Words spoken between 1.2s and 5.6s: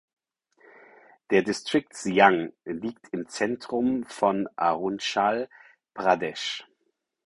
Der Distrikt Siang liegt im Zentrum von Arunachal